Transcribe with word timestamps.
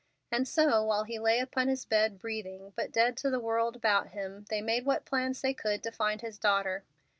And 0.31 0.47
so, 0.47 0.83
while 0.83 1.03
he 1.03 1.19
lay 1.19 1.37
upon 1.37 1.67
his 1.67 1.85
bed, 1.85 2.17
breathing, 2.17 2.73
but 2.75 2.91
dead 2.91 3.15
to 3.17 3.29
the 3.29 3.39
world 3.39 3.75
about 3.75 4.07
him, 4.07 4.47
they 4.49 4.59
made 4.59 4.83
what 4.83 5.05
plans 5.05 5.41
they 5.41 5.53
could 5.53 5.83
to 5.83 5.91
find 5.91 6.21
his 6.21 6.39
daughter. 6.39 6.83